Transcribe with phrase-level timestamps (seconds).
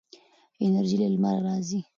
[0.65, 1.79] انرژي له لمره راځي.